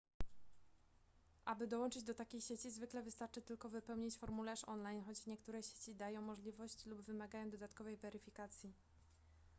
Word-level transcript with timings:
aby 1.45 1.67
dołączyć 1.67 2.03
do 2.03 2.13
takiej 2.13 2.41
sieci 2.41 2.71
zwykle 2.71 3.01
wystarczy 3.03 3.41
tylko 3.41 3.69
wypełnić 3.69 4.17
formularz 4.17 4.65
online 4.65 5.03
choć 5.03 5.25
niektóre 5.25 5.63
sieci 5.63 5.95
dają 5.95 6.21
możliwość 6.21 6.85
lub 6.85 7.01
wymagają 7.01 7.49
dodatkowej 7.49 7.97
weryfikacji 7.97 8.73